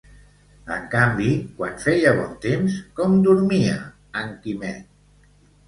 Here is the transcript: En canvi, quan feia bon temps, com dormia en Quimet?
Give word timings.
En 0.75 0.87
canvi, 0.93 1.27
quan 1.59 1.77
feia 1.83 2.15
bon 2.21 2.33
temps, 2.47 2.79
com 3.01 3.15
dormia 3.29 3.79
en 4.25 4.35
Quimet? 4.43 4.93